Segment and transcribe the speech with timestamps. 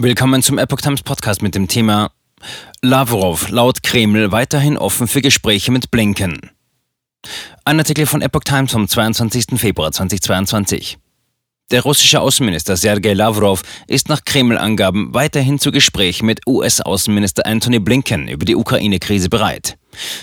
[0.00, 2.12] Willkommen zum Epoch Times Podcast mit dem Thema
[2.82, 6.52] Lavrov laut Kreml weiterhin offen für Gespräche mit Blinken.
[7.64, 9.58] Ein Artikel von Epoch Times vom 22.
[9.58, 10.98] Februar 2022.
[11.72, 18.28] Der russische Außenminister Sergei Lavrov ist nach Kreml-Angaben weiterhin zu Gesprächen mit US-Außenminister Antony Blinken
[18.28, 19.78] über die Ukraine-Krise bereit.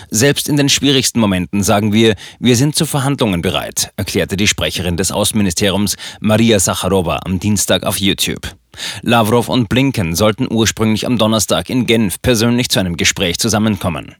[0.08, 4.96] Selbst in den schwierigsten Momenten sagen wir, wir sind zu Verhandlungen bereit, erklärte die Sprecherin
[4.96, 8.56] des Außenministeriums Maria Sacharowa am Dienstag auf YouTube.
[9.02, 14.16] Lavrov und Blinken sollten ursprünglich am Donnerstag in Genf persönlich zu einem Gespräch zusammenkommen.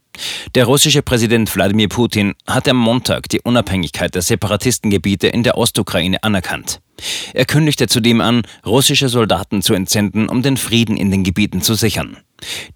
[0.55, 6.23] Der russische Präsident Wladimir Putin hat am Montag die Unabhängigkeit der Separatistengebiete in der Ostukraine
[6.23, 6.81] anerkannt.
[7.35, 11.75] Er kündigte zudem an, russische Soldaten zu entsenden, um den Frieden in den Gebieten zu
[11.75, 12.17] sichern.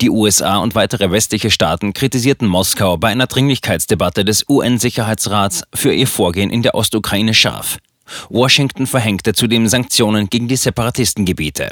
[0.01, 6.07] Die USA und weitere westliche Staaten kritisierten Moskau bei einer Dringlichkeitsdebatte des UN-Sicherheitsrats für ihr
[6.07, 7.79] Vorgehen in der Ostukraine scharf.
[8.28, 11.70] Washington verhängte zudem Sanktionen gegen die Separatistengebiete.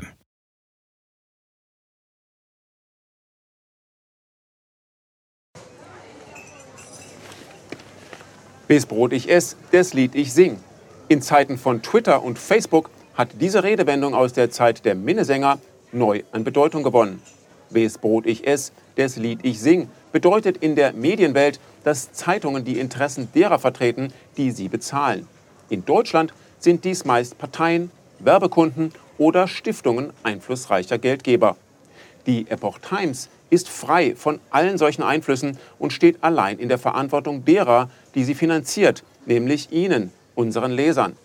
[8.68, 10.58] Bis Brot ich ess, das Lied ich sing.
[11.08, 15.58] In Zeiten von Twitter und Facebook hat diese Redewendung aus der Zeit der Minnesänger
[15.90, 17.22] neu an Bedeutung gewonnen.
[17.70, 22.78] Wes Brot ich ess, des Lied ich sing, bedeutet in der Medienwelt, dass Zeitungen die
[22.78, 25.26] Interessen derer vertreten, die sie bezahlen.
[25.70, 31.56] In Deutschland sind dies meist Parteien, Werbekunden oder Stiftungen einflussreicher Geldgeber.
[32.26, 37.44] Die Epoch Times ist frei von allen solchen Einflüssen und steht allein in der Verantwortung
[37.44, 41.16] derer, die sie finanziert, nämlich Ihnen, unseren Lesern.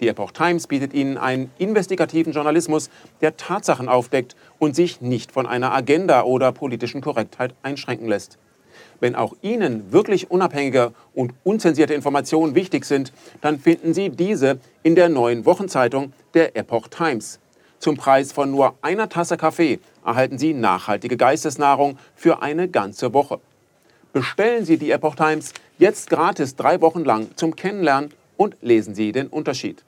[0.00, 2.90] Die Epoch Times bietet Ihnen einen investigativen Journalismus,
[3.20, 8.38] der Tatsachen aufdeckt und sich nicht von einer Agenda oder politischen Korrektheit einschränken lässt.
[9.00, 14.94] Wenn auch Ihnen wirklich unabhängige und unzensierte Informationen wichtig sind, dann finden Sie diese in
[14.94, 17.38] der neuen Wochenzeitung der Epoch Times.
[17.78, 23.40] Zum Preis von nur einer Tasse Kaffee erhalten Sie nachhaltige Geistesnahrung für eine ganze Woche.
[24.12, 29.12] Bestellen Sie die Epoch Times jetzt gratis drei Wochen lang zum Kennenlernen und lesen Sie
[29.12, 29.84] den Unterschied.